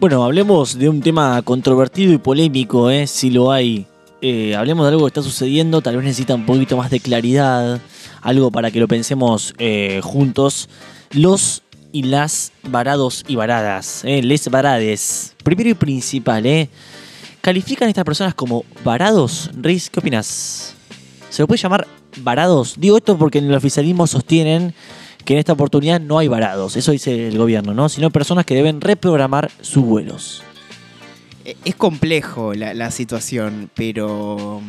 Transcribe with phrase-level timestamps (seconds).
[0.00, 3.08] Bueno, hablemos de un tema controvertido y polémico, ¿eh?
[3.08, 3.84] si lo hay.
[4.22, 7.80] Eh, hablemos de algo que está sucediendo, tal vez necesita un poquito más de claridad,
[8.22, 10.68] algo para que lo pensemos eh, juntos.
[11.10, 14.22] Los y las varados y varadas, ¿eh?
[14.22, 15.34] les varades.
[15.42, 16.70] Primero y principal, ¿eh?
[17.40, 19.50] ¿Califican a estas personas como varados?
[19.60, 20.74] Riz, ¿qué opinas?
[21.28, 21.88] ¿Se lo puede llamar
[22.18, 22.76] varados?
[22.78, 24.74] Digo esto porque en el oficialismo sostienen
[25.28, 27.90] que en esta oportunidad no hay varados, eso dice el gobierno, ¿no?
[27.90, 30.42] Sino personas que deben reprogramar sus vuelos.
[31.44, 34.62] Eh, Es complejo la, la situación, pero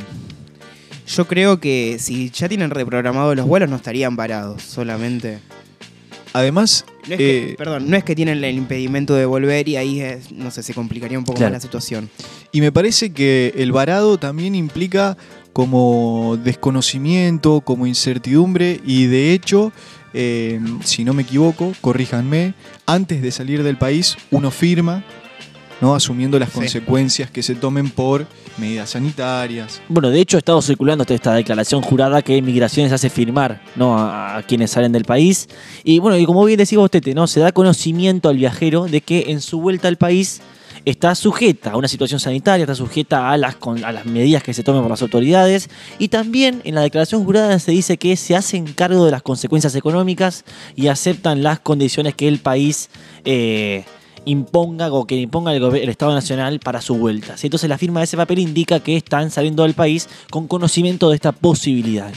[1.08, 5.40] yo creo que si ya tienen reprogramados los vuelos no estarían varados solamente.
[6.34, 9.78] Además, No es que- eh, perdón, no es que tienen el impedimento de volver y
[9.78, 11.54] ahí es- no sé, se complicaría un poco Claro.
[11.54, 12.10] más la situación.
[12.52, 15.16] y me parece que el varado también implica
[15.54, 19.72] como desconocimiento, como incertidumbre y de hecho,
[20.14, 22.54] eh, si no me equivoco, corríjanme,
[22.86, 25.04] antes de salir del país uno firma,
[25.82, 25.96] ¿no?
[25.96, 26.56] asumiendo las Sí.
[26.56, 29.82] consecuencias que se tomen por medidas sanitarias.
[29.88, 33.98] Bueno, de hecho ha estado circulando esta declaración jurada que Migraciones hace firmar ¿no?
[33.98, 35.48] a, a quienes salen del país.
[35.84, 37.28] Y bueno, y como bien decía vos, Tete, ¿no?
[37.28, 40.42] se da conocimiento al viajero de que en su vuelta al país
[40.86, 44.64] está sujeta a una situación sanitaria, está sujeta a las, a las medidas que se
[44.64, 45.70] tomen por las autoridades.
[45.98, 49.76] Y también en la declaración jurada se dice que se hacen cargo de las consecuencias
[49.76, 52.90] económicas y aceptan las condiciones que el país...
[53.26, 53.86] eh,
[54.26, 57.36] imponga o que imponga el, el Estado Nacional para su vuelta.
[57.42, 61.16] Entonces la firma de ese papel indica que están saliendo del país con conocimiento de
[61.16, 62.12] esta posibilidad.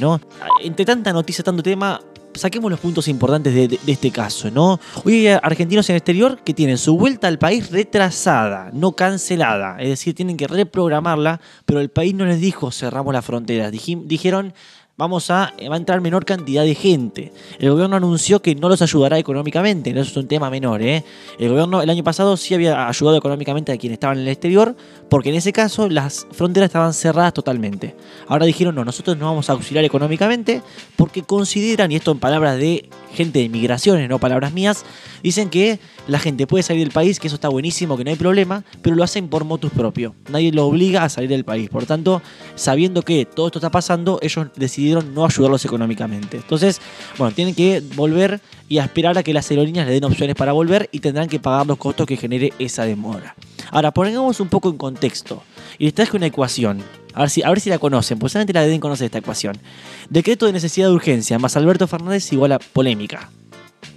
[0.63, 2.01] Entre tanta noticia, tanto tema,
[2.35, 4.51] saquemos los puntos importantes de, este caso.
[4.51, 4.81] ¿no?
[5.05, 9.77] Hoy hay argentinos en el exterior que tienen su vuelta al país retrasada, no cancelada.
[9.81, 13.73] Es decir, tienen que reprogramarla, pero el país no les dijo cerramos las fronteras.
[13.73, 14.55] Diji- dijeron
[14.97, 17.33] vamos a, va a entrar menor cantidad de gente.
[17.59, 20.83] El gobierno anunció que no los ayudará económicamente, no es un tema menor.
[20.83, 21.05] ¿eh?
[21.39, 24.77] El gobierno el año pasado sí había ayudado económicamente a quienes estaban en el exterior,
[25.09, 27.97] porque en ese caso las fronteras estaban cerradas totalmente.
[28.29, 30.63] Ahora dijeron, no, nosotros no vamos a auxiliar económicamente
[30.97, 34.85] porque consideran, y esto en palabras de gente de migraciones, no palabras mías,
[35.23, 35.79] dicen que
[36.09, 38.97] la gente puede salir del país, que eso está buenísimo, que no hay problema, pero
[38.97, 40.15] lo hacen por motus propio.
[40.31, 41.69] Nadie lo obliga a salir del país.
[41.69, 42.23] Por tanto,
[42.55, 46.39] sabiendo que todo esto está pasando, ellos decidieron no ayudarlos económicamente.
[46.39, 46.81] Entonces,
[47.19, 50.53] bueno, tienen que volver y a esperar a que las aerolíneas le den opciones para
[50.53, 53.35] volver y tendrán que pagar los costos que genere esa demora.
[53.71, 55.43] Ahora, pongamos un poco en contexto.
[55.79, 56.83] Y les traje una ecuación.
[57.15, 59.59] A ver si, a ver si la conocen, pues solamente la deben conocer esta ecuación.
[60.11, 63.31] Decreto de necesidad de urgencia más Alberto Fernández igual a polémica.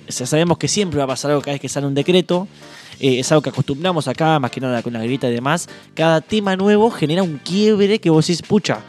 [0.08, 2.48] Sabemos que siempre va a pasar algo cada vez que sale un decreto.
[3.00, 5.68] Eh, es algo que acostumbramos acá, más que nada con la grita y demás.
[5.94, 8.80] Cada tema nuevo genera un quiebre que vos decís, pucha,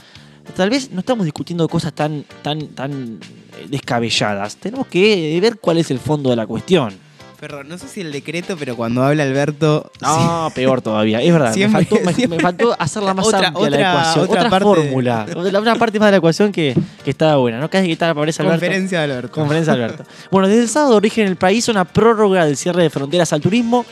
[0.55, 3.19] tal vez no estamos discutiendo cosas tan, tan, tan
[3.59, 4.57] eh, descabelladas.
[4.57, 7.06] Tenemos que ver cuál es el fondo de la cuestión.
[7.41, 9.91] Perdón, no sé si el decreto, pero cuando habla Alberto.
[10.01, 11.21] No, peor todavía.
[11.21, 11.53] Es verdad.
[11.53, 14.25] Siempre- me, faltó, me- me faltó hacerla más Otra- amplia la otra- ecuación.
[14.25, 15.27] otra Otra, parte fórmula.
[15.61, 16.75] Una parte más de la ecuación que,
[17.05, 17.59] que estaba buena.
[17.61, 17.69] ¿no?
[17.69, 18.61] Vez que estaba aparece Alberto.
[18.61, 19.33] Conferencia de Alberto.
[19.33, 20.05] Conferencia de Alberto.
[20.31, 23.33] Bueno, desde el sábado de origen en el país una prórroga del cierre de fronteras
[23.35, 23.85] al turismo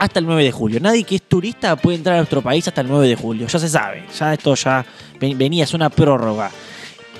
[0.00, 0.80] hasta el 9 de julio.
[0.80, 3.46] Nadie que es turista puede entrar a nuestro país hasta el 9 de julio.
[3.46, 4.04] Ya se sabe.
[4.18, 4.84] Ya esto ya
[5.20, 6.50] ven- venía, es una prórroga.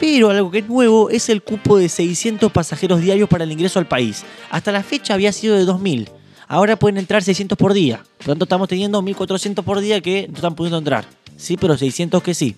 [0.03, 3.79] Pero algo que es nuevo es el cupo de 600 pasajeros diarios para el ingreso
[3.79, 4.25] al país.
[4.51, 6.09] Hasta la fecha había sido de 2.000.
[6.49, 8.03] Ahora pueden entrar 600 por día.
[8.19, 11.05] Por lo tanto, estamos teniendo 1.400 por día que no están pudiendo entrar.
[11.37, 12.57] Sí, pero 600 que sí.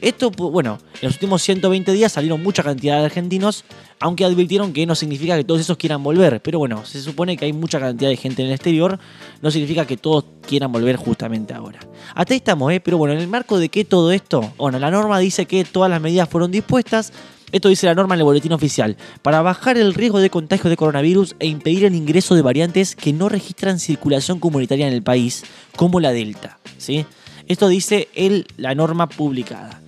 [0.00, 3.64] Esto, bueno, en los últimos 120 días salieron mucha cantidad de argentinos,
[4.00, 6.40] aunque advirtieron que no significa que todos esos quieran volver.
[6.42, 8.98] Pero bueno, se supone que hay mucha cantidad de gente en el exterior,
[9.40, 11.80] no significa que todos quieran volver justamente ahora.
[12.14, 12.80] Hasta estamos, ¿eh?
[12.80, 15.90] Pero bueno, en el marco de que todo esto, bueno, la norma dice que todas
[15.90, 17.12] las medidas fueron dispuestas.
[17.52, 20.76] Esto dice la norma en el boletín oficial, para bajar el riesgo de contagio de
[20.76, 25.44] coronavirus e impedir el ingreso de variantes que no registran circulación comunitaria en el país,
[25.76, 26.58] como la Delta.
[26.78, 27.06] ¿sí?
[27.46, 29.83] Esto dice el, la norma publicada.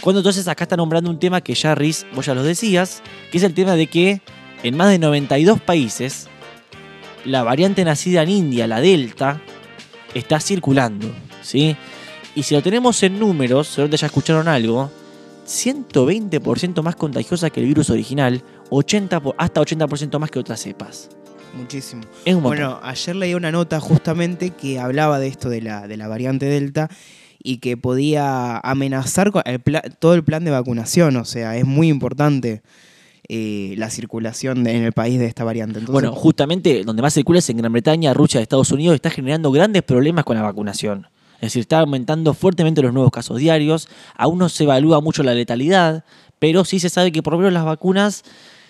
[0.00, 3.38] Cuando entonces acá está nombrando un tema que ya Riz, vos ya lo decías, que
[3.38, 4.22] es el tema de que
[4.62, 6.28] en más de 92 países
[7.24, 9.40] la variante nacida en India, la Delta,
[10.14, 11.06] está circulando,
[11.42, 11.76] ¿sí?
[12.34, 14.90] Y si lo tenemos en números, seguramente ya escucharon algo,
[15.46, 21.10] 120% más contagiosa que el virus original, 80 por- hasta 80% más que otras cepas.
[21.54, 22.02] Muchísimo.
[22.40, 26.46] Bueno, ayer leí una nota justamente que hablaba de esto de la, de la variante
[26.46, 26.88] Delta
[27.42, 29.32] y que podía amenazar
[29.98, 31.16] todo el plan de vacunación.
[31.16, 32.62] O sea, es muy importante
[33.28, 35.80] eh, la circulación en el país de esta variante.
[35.80, 39.82] Bueno, justamente donde más circula es en Gran Bretaña, Rusia, Estados Unidos, está generando grandes
[39.82, 41.06] problemas con la vacunación.
[41.36, 45.32] Es decir, está aumentando fuertemente los nuevos casos diarios, aún no se evalúa mucho la
[45.32, 46.04] letalidad,
[46.38, 48.24] pero sí se sabe que por lo menos las vacunas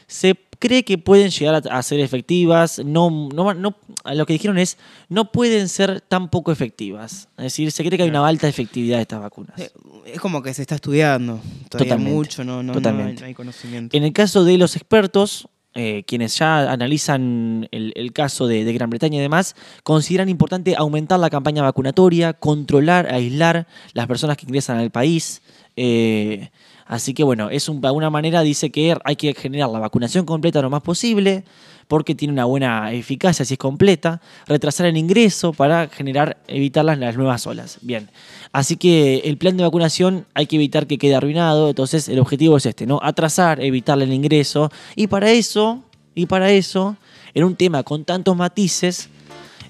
[0.06, 2.78] se cree que pueden llegar a, a ser efectivas.
[2.84, 3.74] No, no, no,
[4.04, 4.78] lo que dijeron es,
[5.08, 7.28] no pueden ser tan poco efectivas.
[7.36, 9.58] Es decir, se cree que hay una alta efectividad de estas vacunas.
[9.58, 9.72] Eh,
[10.06, 13.20] Es como que se está estudiando todavía Totalmente, mucho, no, no, no hay- totalmente.
[13.22, 13.96] no hay conocimiento.
[13.96, 18.90] En el caso de los expertos, eh, quienes ya analizan el, caso de, de Gran
[18.90, 24.78] Bretaña y demás, consideran importante aumentar la campaña vacunatoria, controlar, aislar las personas que ingresan
[24.78, 25.42] al país.
[25.76, 26.50] eh,
[26.86, 30.26] así que bueno, es un- de alguna manera dice que hay que generar la vacunación
[30.26, 31.44] completa lo más posible,
[31.90, 36.96] porque tiene una buena eficacia si es completa, retrasar el ingreso para generar, evitar las,
[36.96, 37.78] las nuevas olas.
[37.82, 38.08] Bien,
[38.52, 42.58] así que el plan de vacunación hay que evitar que quede arruinado, entonces el objetivo
[42.58, 43.00] es este, ¿no?
[43.02, 45.82] Atrasar, evitarle el ingreso, y para eso,
[46.14, 46.96] y para eso,
[47.34, 49.08] en un tema con tantos matices,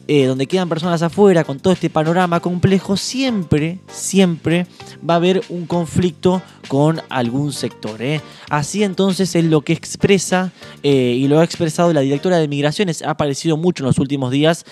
[0.08, 4.66] eh, donde quedan personas afuera con todo este panorama complejo, siempre, siempre
[5.08, 8.02] va a haber un conflicto con algún sector.
[8.02, 8.20] ¿eh?
[8.48, 10.52] Así entonces es lo que expresa
[10.82, 14.30] eh, y lo ha expresado la directora de Migraciones, ha aparecido mucho en los últimos
[14.30, 14.64] días,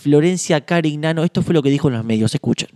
[0.00, 1.24] Florencia Carignano.
[1.24, 2.68] Esto fue lo que dijo en los medios, escuchen.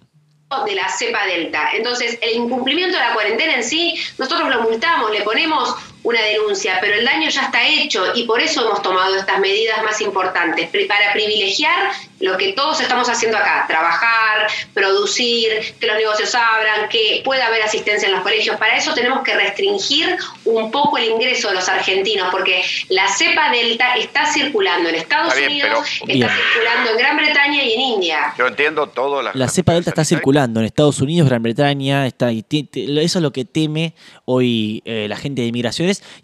[0.67, 1.71] de la cepa delta.
[1.75, 6.79] Entonces, el incumplimiento de la cuarentena en sí, nosotros lo multamos, le ponemos una denuncia,
[6.81, 10.69] pero el daño ya está hecho y por eso hemos tomado estas medidas más importantes,
[10.71, 11.91] pri- para privilegiar
[12.21, 17.63] lo que todos estamos haciendo acá, trabajar, producir, que los negocios abran, que pueda haber
[17.63, 18.57] asistencia en los colegios.
[18.57, 23.51] Para eso tenemos que restringir un poco el ingreso de los argentinos, porque la cepa
[23.51, 25.69] delta está circulando en Estados Está bien, Unidos,
[26.01, 26.29] pero- está Bien.
[26.53, 28.35] circulando en Gran Bretaña y en India.
[28.39, 29.23] Yo entiendo todo.
[29.23, 33.19] La cepa delta está circulando en Estados Unidos, Gran Bretaña, está, y te- te- eso
[33.19, 35.53] es lo que teme hoy eh, la gente de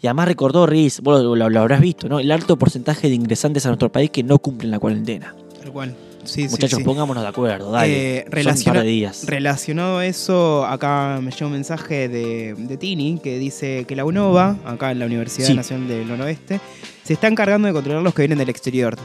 [0.01, 2.19] Y además recordó Riz, vos lo, lo- lo habrás visto, ¿no?
[2.19, 5.35] El alto porcentaje de ingresantes a nuestro país que no cumplen la cuarentena.
[5.61, 5.95] Tal cual.
[6.23, 6.83] Sí, Muchachos, sí.
[6.83, 8.17] pongámonos de acuerdo, dale.
[8.17, 9.25] Eh, Son un par relaciona- de días.
[9.27, 14.05] Relacionado a eso, acá me llegó un mensaje de, de Tini que dice que la
[14.05, 15.53] UNOVA, acá en la Universidad.
[15.53, 16.59] Nacional del Noroeste,
[17.03, 18.97] se está encargando de controlar los que vienen del exterior.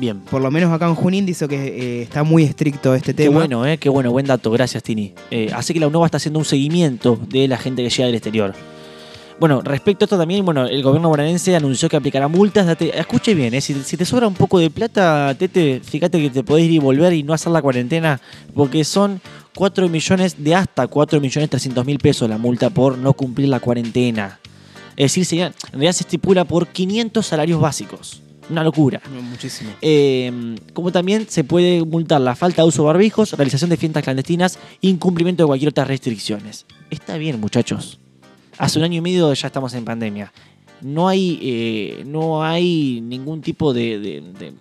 [0.00, 0.20] Bien.
[0.20, 1.56] Por lo menos acá en Junín dice que
[1.98, 3.34] eh, está muy estricto este Qué tema.
[3.34, 3.76] bueno, ¿eh?
[3.76, 4.50] Qué bueno, buen dato.
[4.50, 5.12] Gracias, Tini.
[5.30, 8.14] Eh, así que la UNOVA está haciendo un seguimiento de la gente que llega del
[8.14, 8.54] exterior.
[9.42, 12.64] Bueno, respecto a esto también, bueno, el gobierno bonaerense anunció que aplicará multas.
[12.64, 13.60] Date- escuche bien, ¿eh?
[13.60, 16.78] si, si te sobra un poco de plata, Tete, fíjate que te podés ir y
[16.78, 18.20] volver y no hacer la cuarentena,
[18.54, 19.20] porque son
[19.56, 23.58] 4 millones de hasta 4 millones 300 mil pesos la multa por no cumplir la
[23.58, 24.38] cuarentena.
[24.96, 28.22] Es decir, en realidad se estipula por 500 salarios básicos.
[28.48, 29.02] Una locura.
[29.28, 29.72] Muchísimo.
[29.82, 34.04] Eh, como también se puede multar la falta de uso de barbijos, realización de fiestas
[34.04, 36.64] clandestinas, incumplimiento de cualquier otra restricciones.
[36.90, 37.98] Está bien, muchachos.
[38.58, 40.32] Hace un año y medio ya estamos en pandemia.
[40.80, 44.52] No hay, eh, no hay ningún tipo de, de- de-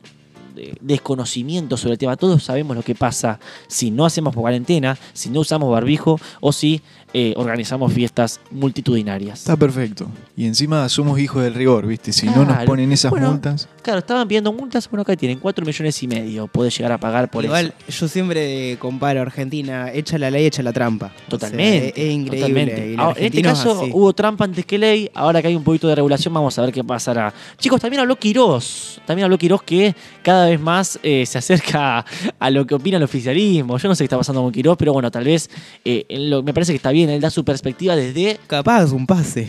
[0.56, 2.18] de desconocimiento sobre el tema.
[2.18, 6.82] Todos sabemos lo que pasa si no hacemos cuarentena, si no usamos barbijo o si
[7.14, 9.40] eh, organizamos fiestas multitudinarias.
[9.40, 10.08] Está perfecto.
[10.38, 12.12] Y encima somos hijos del rigor, ¿viste?
[12.14, 13.68] Si no nos ponen esas Bueno, multas.
[13.82, 16.48] Claro, estaban pidiendo multas, bueno, acá tienen 4 millones y medio.
[16.48, 18.02] Podés llegar a pagar por Igual eso.
[18.06, 21.08] yo siempre comparo Argentina, echa la ley, echa la trampa.
[21.08, 21.88] O sea, Totalmente.
[21.90, 22.38] es, es increíble.
[22.38, 22.96] totalmente.
[22.98, 23.92] Ahora, en este es caso así.
[23.94, 26.72] hubo trampa antes que ley, ahora que hay un poquito de regulación vamos a ver
[26.74, 27.34] qué pasará.
[27.58, 32.06] Chicos, también habló Quirós, también habló Quirós que cada vez más eh, se acerca
[32.40, 33.78] a lo que opina el oficialismo.
[33.78, 35.50] Yo no sé qué está pasando con Quirós, pero bueno, tal vez
[35.84, 38.40] eh, lo- me parece que está bien, él da su perspectiva desde...
[38.48, 39.48] Capaz un pase.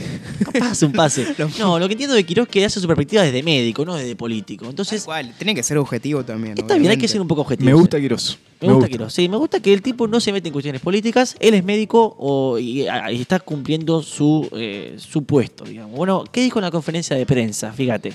[0.53, 1.35] Capaz un pase.
[1.59, 4.17] No, lo que entiendo de Quirós es que hace su perspectiva desde médico, no desde
[4.17, 4.67] político.
[4.69, 6.55] Entonces, Igual, tiene que ser objetivo también.
[6.57, 7.69] está bien, hay que ser un poco objetivo.
[7.69, 8.03] Me gusta sí.
[8.03, 8.39] Quirós.
[8.61, 11.37] Me gusta Quirós, sí, me gusta que el tipo no se mete en cuestiones políticas,
[11.41, 15.97] él es médico o, y, y está cumpliendo su, eh, su puesto, digamos.
[15.97, 17.73] Bueno, ¿qué dijo en la conferencia de prensa?
[17.73, 18.15] Fíjate.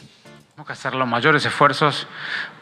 [0.58, 2.08] Tenemos que hacer los mayores esfuerzos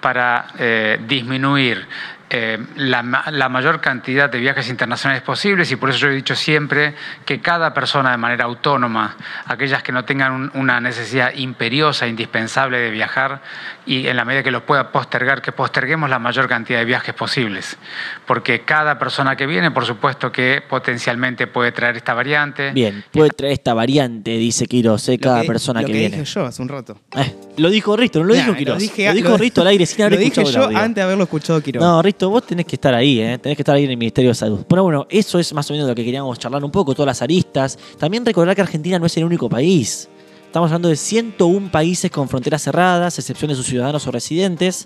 [0.01, 1.87] para eh, disminuir
[2.37, 3.01] eh, la,
[3.31, 6.93] la mayor cantidad de viajes internacionales posibles y por eso yo he dicho siempre
[7.25, 9.15] que cada persona de manera autónoma,
[9.45, 13.41] aquellas que no tengan un- una necesidad imperiosa, indispensable de viajar
[13.85, 17.13] y en la medida que lo pueda postergar, que posterguemos la mayor cantidad de viajes
[17.13, 17.77] posibles.
[18.25, 22.71] Porque cada persona que viene, por supuesto que potencialmente puede traer esta variante.
[22.71, 25.99] Bien, puede traer esta variante, dice Quirós, eh, Lo cada que- persona lo que, que
[25.99, 26.17] viene.
[26.17, 26.99] dije yo hace un rato.
[27.15, 28.75] Eh, lo dijo Risto, no lo Nah, dijo Quirós.
[28.75, 30.77] Lo, dije- dijo lo- Risto al aire sin haber Lo dije escuchado yo el audio.
[30.79, 31.79] antes de haberlo escuchado Quiro.
[31.81, 33.37] No, Risto, vos tenés que estar ahí, ¿eh?
[33.37, 34.65] tenés que estar ahí en el Ministerio de Salud.
[34.67, 37.21] Bueno, bueno, eso es más o menos lo que queríamos charlar un poco, todas las
[37.21, 37.77] aristas.
[37.97, 40.09] También recordar que Argentina no es el único país.
[40.45, 44.85] Estamos hablando de 101 países con fronteras cerradas, excepción de sus ciudadanos o residentes.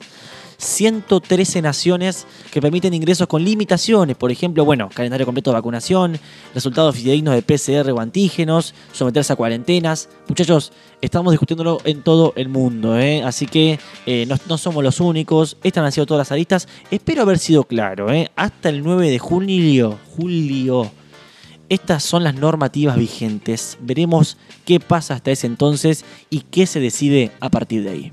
[0.60, 6.20] 113 naciones que permiten ingresos con limitaciones, por ejemplo, bueno, calendario completo de vacunación,
[6.54, 10.10] resultados fidedignos de PCR o antígenos, someterse a cuarentenas.
[10.28, 13.24] Muchachos, estamos discutiéndolo en todo el mundo, ¿eh?
[13.24, 15.56] así que eh, no, somos los únicos.
[15.64, 16.68] Estas han sido todas las aristas.
[16.92, 18.30] Espero haber sido claro, ¿eh?
[18.36, 20.92] hasta el 9 de julio, julio
[21.70, 23.78] Estas son las normativas vigentes.
[23.80, 24.36] Veremos
[24.66, 28.12] qué pasa hasta ese entonces y qué se decide a partir de ahí.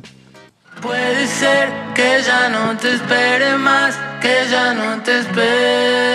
[0.80, 5.96] Puede ser que ya no te espere más, que ya no te espere.